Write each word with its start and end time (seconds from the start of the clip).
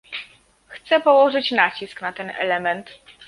Chcę 0.69 1.01
położyć 1.01 1.51
nacisk 1.51 2.01
na 2.01 2.13
ten 2.13 2.29
element 2.29 2.99